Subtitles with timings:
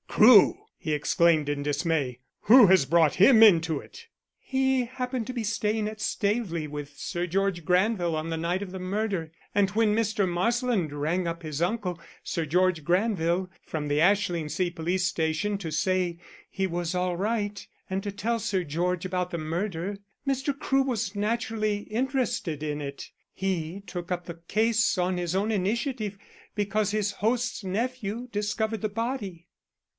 [0.07, 2.19] "Crewe!" he exclaimed in dismay.
[2.41, 4.07] "Who has brought him into it?"
[4.39, 8.71] "He happened to be staying at Staveley with Sir George Granville on the night of
[8.71, 10.27] the murder, and when Mr.
[10.27, 16.17] Marsland rang up his uncle, Sir George Granville, from the Ashlingsea police station to say
[16.49, 19.97] he was all right, and to tell Sir George about the murder,
[20.27, 20.57] Mr.
[20.57, 23.11] Crewe was naturally interested in it.
[23.33, 26.17] He took up the case on his own initiative
[26.53, 29.47] because his host's nephew discovered the body."